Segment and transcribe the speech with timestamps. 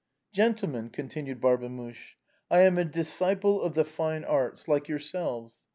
[0.33, 2.15] "Gentlemen," continued Barbemuche,
[2.49, 5.53] I am a disciple of the fine arts, like yourselves.